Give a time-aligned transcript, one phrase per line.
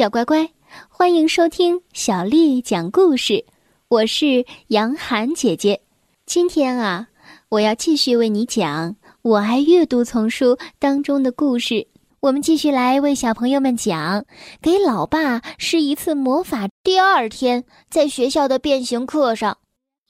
[0.00, 0.50] 小乖乖，
[0.88, 3.44] 欢迎收听小丽讲故事。
[3.88, 5.82] 我是杨涵姐姐。
[6.24, 7.08] 今天啊，
[7.50, 11.86] 我要继续为你讲《我爱阅读》丛书当中的故事。
[12.20, 14.22] 我们继续来为小朋友们讲
[14.62, 16.66] 《给老爸施一次魔法》。
[16.82, 19.58] 第二天，在学校的变形课上，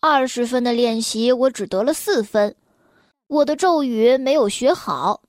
[0.00, 2.54] 二十分的练习我只得了四分，
[3.26, 5.22] 我的咒语没有学好。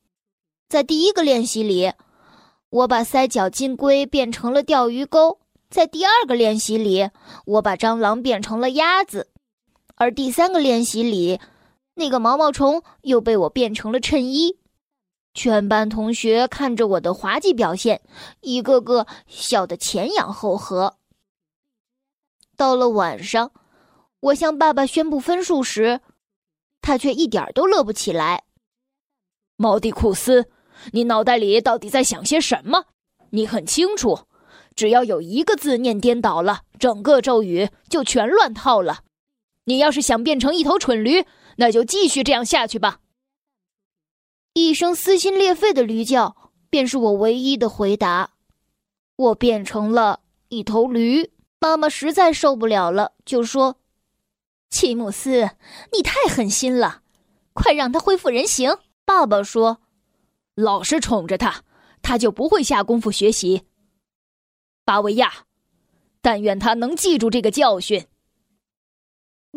[0.70, 1.92] 在第一个练习里。
[2.72, 5.40] 我把三角金龟变成了钓鱼钩，
[5.70, 7.10] 在第二个练习里，
[7.46, 9.28] 我把蟑螂变成了鸭子，
[9.96, 11.42] 而第三个练习里，
[11.96, 14.58] 那个毛毛虫又被我变成了衬衣。
[15.34, 18.02] 全班同学看着我的滑稽表现，
[18.40, 20.96] 一个个笑得前仰后合。
[22.56, 23.52] 到了晚上，
[24.22, 26.00] 我向爸爸宣布分数时，
[26.82, 28.44] 他却一点都乐不起来。
[29.58, 30.50] 毛蒂库斯。
[30.92, 32.86] 你脑袋里到底在想些什么？
[33.32, 34.26] 你很清楚，
[34.76, 39.04] 只要有一个字念颠倒了，整个咒语就全乱套了。
[39.66, 41.26] 你要是想变成一头蠢驴，
[41.58, 43.00] 那就继续这样下去吧。
[44.54, 48.32] 一声撕心裂肺的驴叫，便是我唯一的回答。
[49.16, 51.32] 我变成了一头驴。
[51.60, 53.78] 妈妈实在受不了了，就说
[54.72, 55.52] ：“齐姆斯，
[55.94, 57.04] 你太狠心了，
[57.54, 59.80] 快让他恢复人形。”爸爸说。
[60.56, 61.64] 老是宠着他，
[62.02, 63.64] 他就不会下功夫学习。
[64.84, 65.32] 巴维亚，
[66.22, 68.06] 但愿他能记住这个教训。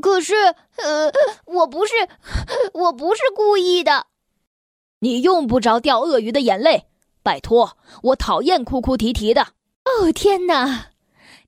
[0.00, 0.34] 可是，
[0.76, 1.12] 呃，
[1.46, 1.94] 我不是，
[2.74, 4.06] 我不是故意的。
[5.00, 6.86] 你用不着掉鳄鱼的眼泪，
[7.22, 9.54] 拜托，我讨厌哭哭啼啼的。
[9.84, 10.88] 哦天哪，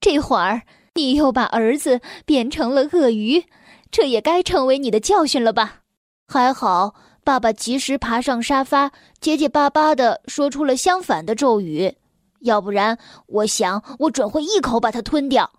[0.00, 0.62] 这会儿
[0.94, 3.44] 你又把儿子变成了鳄鱼，
[3.90, 5.82] 这也该成为你的教训了吧？
[6.28, 6.94] 还好。
[7.26, 11.96] 爸爸及时爬上沙发，结结巴巴地说出了相反的咒语，
[12.38, 12.96] 要不然，
[13.26, 15.50] 我想我准会一口把它吞掉，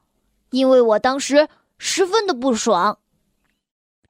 [0.52, 3.00] 因为我当时十分的不爽。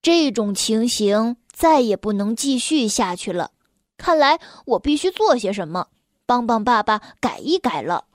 [0.03, 3.49] 这种情形再也不能继续下去了，
[3.98, 5.87] 看来我必须做些什么，
[6.27, 8.05] 帮帮爸爸改一改了。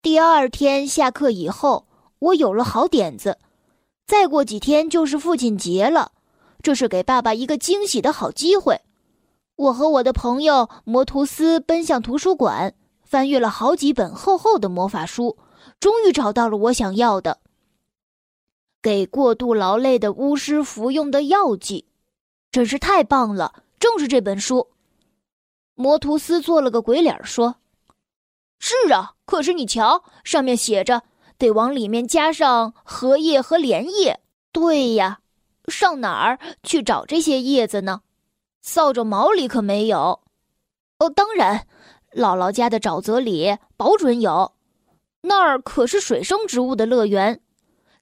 [0.00, 1.88] 第二天下课以后，
[2.20, 3.38] 我有了好点子，
[4.06, 6.12] 再过几天就是父亲节了。
[6.64, 8.80] 这是给爸爸一个惊喜的好机会。
[9.54, 15.36] 我和我的朋友摩图斯奔向图书馆，翻阅了好几本厚厚的魔法书，
[15.78, 17.40] 终于找到了我想要的——
[18.80, 21.84] 给过度劳累的巫师服用的药剂。
[22.50, 23.62] 真是太棒了！
[23.78, 24.68] 正是这本书。
[25.74, 27.56] 摩图斯做了个鬼脸，说
[28.58, 31.02] ：“是啊，可是你瞧，上面写着
[31.36, 34.20] 得往里面加上荷叶和莲叶。”
[34.50, 35.20] 对呀。
[35.68, 38.02] 上哪儿去找这些叶子呢？
[38.62, 40.20] 扫帚毛里可没有。
[40.98, 41.66] 哦，当然，
[42.12, 44.52] 姥姥家的沼泽里保准有。
[45.22, 47.40] 那儿可是水生植物的乐园，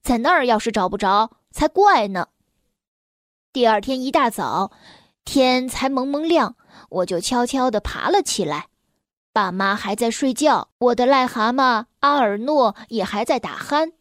[0.01, 2.27] 在那儿要是找不着才怪呢。
[3.51, 4.71] 第二天一大早，
[5.23, 6.55] 天才蒙蒙亮，
[6.89, 8.67] 我就悄悄地爬了起来。
[9.31, 13.93] 爸妈还在睡觉，我的癞蛤蟆阿尔诺也还在打鼾。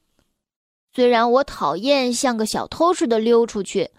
[0.94, 3.91] 虽然我讨厌像个小偷似的溜出去，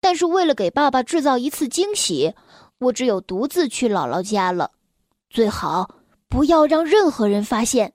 [0.00, 2.34] 但是为了给爸爸制造一次惊喜，
[2.78, 4.70] 我只有独自去姥姥家了。
[5.28, 5.94] 最好
[6.28, 7.92] 不要让任何人发现。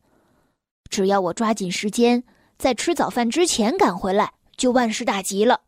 [0.90, 2.24] 只要我抓紧时间，
[2.60, 5.62] 在吃早饭之前赶回来，就万事大吉了。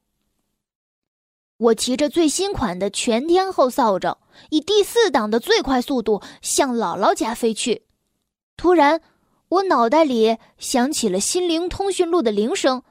[1.58, 4.16] 我骑着最新款的全天候扫帚，
[4.52, 7.84] 以第四档的最快速度向姥姥家飞去。
[8.56, 9.02] 突然。
[9.50, 12.84] 我脑袋里响起了《心灵通讯录》的铃声，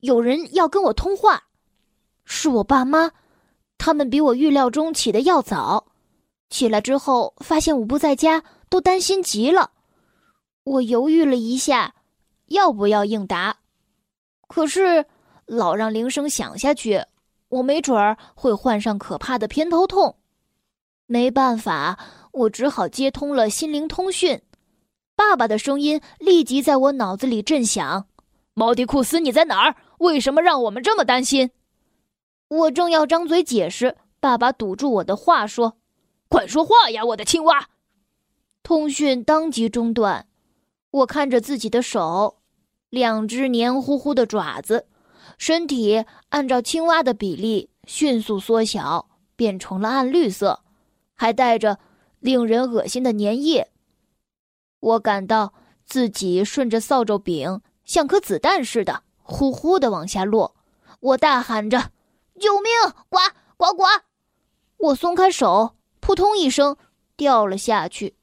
[0.00, 1.42] 有人要跟我通话，
[2.24, 3.10] 是我爸妈，
[3.76, 5.88] 他们比我预料中起的要早。
[6.48, 9.72] 起来之后发现我不在家，都担心极了。
[10.64, 11.94] 我犹豫了一下，
[12.46, 13.58] 要不要应答？
[14.48, 15.04] 可是
[15.44, 17.04] 老让铃声响下去，
[17.50, 20.16] 我没准儿会患上可怕的偏头痛。
[21.04, 21.98] 没办法，
[22.32, 24.40] 我只好接通了心灵通讯。
[25.20, 28.06] 爸爸的声音立即在我脑子里震响
[28.54, 29.76] ：“毛迪库斯，你在哪儿？
[29.98, 31.50] 为什么让我们这么担心？”
[32.48, 35.76] 我正要张嘴解释，爸爸堵住我的话说
[36.30, 37.68] ：“快说话呀，我的青蛙！”
[38.64, 40.26] 通讯当即中断。
[40.90, 42.38] 我看着自己的手，
[42.88, 44.86] 两只黏糊糊的爪子，
[45.36, 50.60] 身体按照青蛙的比例迅速缩小，变成了暗绿色，
[51.14, 51.78] 还带着
[52.20, 53.70] 令人恶心的粘液。
[54.80, 55.54] 我感到
[55.86, 60.56] 自己顺着扫帚柄像颗子弹似的，呼呼的往下落。
[61.00, 61.92] 我大喊着
[62.40, 62.72] ：“救命！
[63.08, 63.18] 呱
[63.56, 63.84] 呱呱！”
[64.78, 66.76] 我松开手，扑通一声
[67.16, 68.16] 掉了下去。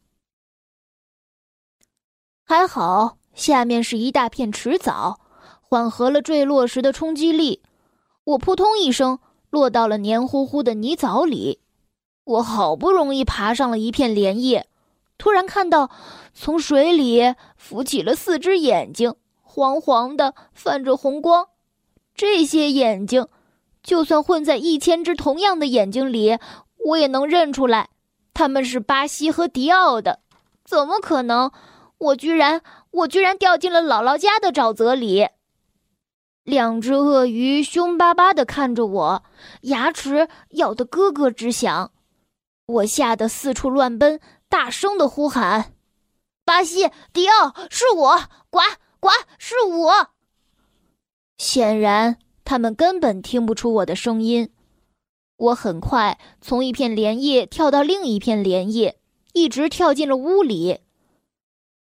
[2.44, 5.19] 还好下面是一大片池藻，
[5.62, 7.62] 缓和了坠落时的冲击力。
[8.24, 9.19] 我扑通一声
[9.50, 11.62] 落到了黏糊糊的泥沼里。
[12.24, 14.68] 我好不容易爬上了一片莲叶，
[15.17, 15.89] 突然看到
[16.33, 21.47] 从水里浮起了四只眼睛，黄黄的，泛着红光。
[22.13, 23.27] 这些眼睛，
[23.81, 26.37] 就算混在一千只同样的眼睛里，
[26.85, 27.89] 我也能认出来，
[28.33, 30.19] 他们是巴西和迪奥的。
[30.63, 31.51] 怎么可能？
[31.99, 32.61] 我居然，
[32.91, 35.27] 我居然掉进了姥姥家的沼泽里！
[36.43, 39.23] 两只鳄鱼凶巴巴的看着我，
[39.61, 41.91] 牙齿咬得咯咯直响。
[42.67, 45.73] 我吓得四处乱奔，大声的呼喊
[46.45, 48.17] ：“巴西，迪奥，是我！
[48.49, 48.59] 呱
[48.99, 50.09] 呱，是我！”
[51.38, 54.49] 显然，他们根本听不出我的声音。
[55.35, 58.97] 我很快从一片莲叶跳到另一片莲叶，
[59.33, 60.79] 一直跳进了屋里。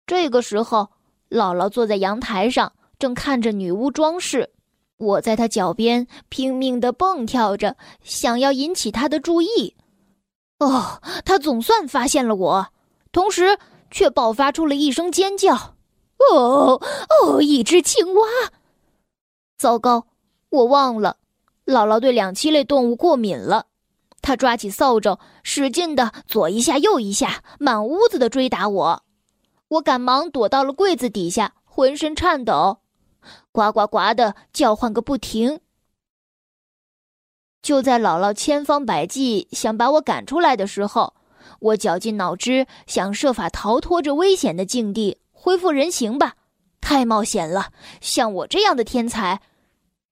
[0.05, 0.89] 这个时候，
[1.29, 4.51] 姥姥坐在阳台上，正看着女巫装饰。
[4.97, 9.75] 我在她脚边拼命的蹦跳着，想要引起她的注意。
[10.59, 12.67] 哦，他总算发现了我，
[13.11, 13.59] 同时
[13.91, 15.75] 却爆发出了一声尖叫。
[16.17, 16.81] 哦
[17.23, 18.21] 哦，一只青蛙！
[19.57, 20.07] 糟糕，
[20.49, 21.17] 我忘了，
[21.65, 23.67] 姥姥对两栖类动物过敏了。
[24.21, 29.03] 她抓起扫帚，使劲的左一下右一下，满屋子的追打我。
[29.67, 32.79] 我赶忙躲到了柜子底下，浑身颤抖，
[33.51, 35.59] 呱呱呱的叫唤个不停。
[37.65, 41.15] 就在姥姥千方百计想把我赶出来的时候，
[41.59, 46.35] 我绞尽脑汁想设法逃脱这危险的境地，恢复人形吧。
[46.79, 47.69] 太冒险了，
[47.99, 49.41] 像我这样的天才，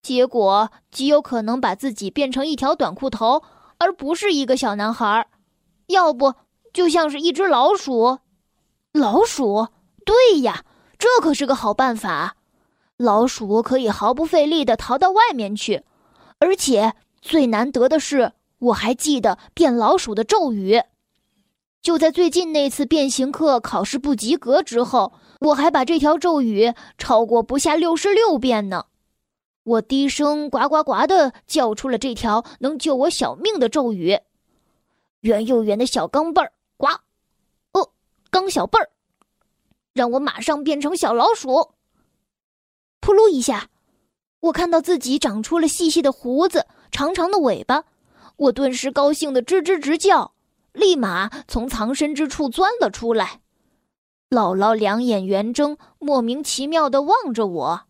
[0.02, 3.44] 结果极有可能把自己变成一条短裤头，
[3.78, 5.28] 而不是一个小男孩儿。
[5.86, 6.34] 要不
[6.74, 8.18] 就像是一只老鼠。
[8.94, 9.68] 老鼠？
[10.04, 10.66] 对呀，
[10.98, 12.36] 这可是个好办法。
[12.98, 15.84] 老鼠可以毫不费力地逃到外面去，
[16.40, 16.96] 而且。
[17.24, 20.84] 最难得的是，我还记得变老鼠的咒语。
[21.82, 28.88] 就在最近那次变形课考试不及格之后，我还把这条咒语超过不下六十六遍呢。
[29.64, 34.20] 我低声呱呱呱的叫出了这条能救我小命的咒语
[35.22, 36.88] ：“圆又圆的小钢镚儿，呱！
[37.72, 37.92] 哦，
[38.30, 38.90] 钢小镚儿，
[39.94, 41.72] 让我马上变成小老鼠。”
[43.00, 43.70] 噗噜一下，
[44.42, 46.68] 我看到自己长出了细细的胡子。
[46.94, 47.86] 长长的尾巴，
[48.38, 50.34] 我顿时高兴的吱吱直叫，
[50.74, 53.42] 立马从藏身之处钻了出来。
[54.30, 57.82] 姥姥两眼圆睁，莫名其妙的望着我，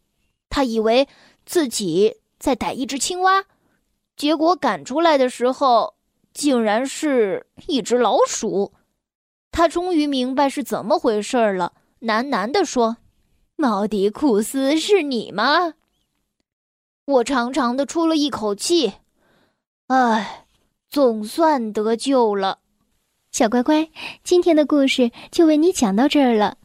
[0.49, 1.09] 她以为
[1.45, 3.43] 自己在逮一只青蛙，
[4.15, 5.95] 结果赶出来的时候
[6.33, 8.71] 竟然是一只老鼠。
[9.51, 12.95] 她终于明白是怎么回事了，喃喃地说
[13.57, 15.73] ：“毛迪库斯，是你吗？”
[17.05, 18.93] 我长长的出了一口气，
[19.87, 20.45] 唉，
[20.89, 22.59] 总算得救了。
[23.33, 23.89] 小乖乖，
[24.23, 26.57] 今天的故事就为你讲到这儿了。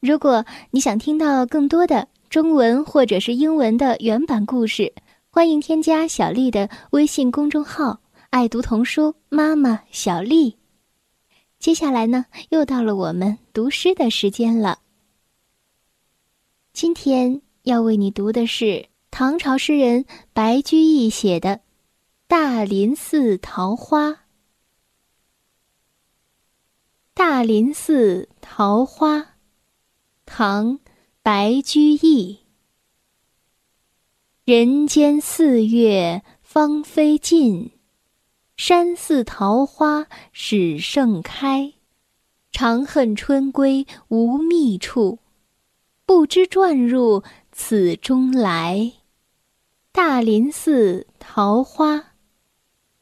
[0.00, 4.92] 如果你想听到更多的中文或者是英文的原版故事，
[5.30, 7.98] 欢迎添加小丽的微信公众号
[8.28, 10.58] “爱读童书妈妈小丽”。
[11.58, 14.80] 接下来呢，又到了我们读诗的时间了。
[16.74, 18.86] 今天要为你读的是。
[19.20, 21.56] 唐朝诗人白居易写的
[22.28, 24.10] 《大林寺桃花》。
[27.14, 29.34] 大林寺桃花，
[30.24, 30.74] 唐·
[31.20, 32.38] 白居易。
[34.44, 37.72] 人间四月芳菲尽，
[38.56, 41.72] 山寺桃花始盛开。
[42.52, 45.18] 长恨春归无觅处，
[46.06, 48.92] 不知转入此中来。
[50.00, 52.12] 大林寺桃花，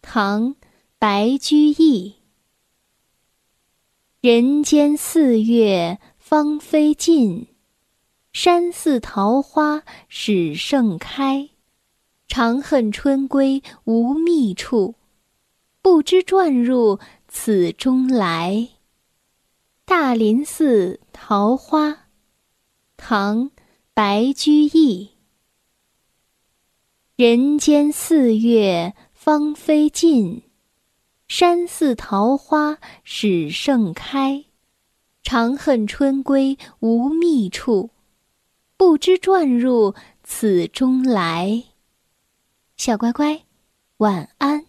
[0.00, 0.54] 唐·
[0.98, 2.14] 白居易。
[4.22, 7.48] 人间四月芳菲尽，
[8.32, 11.50] 山寺桃花始盛开。
[12.28, 14.94] 长恨春归无觅处，
[15.82, 16.98] 不知转入
[17.28, 18.70] 此中来。
[19.84, 22.06] 大林寺桃花，
[22.96, 23.50] 唐·
[23.92, 25.10] 白居易。
[27.16, 30.42] 人间四月芳菲尽，
[31.26, 34.44] 山寺桃花始盛开。
[35.22, 37.88] 长恨春归无觅处，
[38.76, 39.94] 不知转入
[40.24, 41.64] 此中来。
[42.76, 43.44] 小乖乖，
[43.96, 44.66] 晚安。